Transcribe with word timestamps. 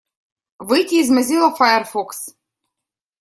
Выйти 0.57 0.95
из 0.95 1.11
Mozilla 1.11 1.53
Firefox. 1.55 2.33